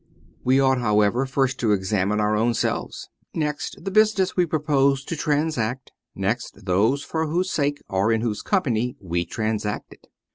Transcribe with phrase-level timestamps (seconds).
[0.43, 5.05] We ought, however, first to examine our own selves, next the business which we propose
[5.05, 10.07] to transact, next those for whose sake or in whose company we transact it.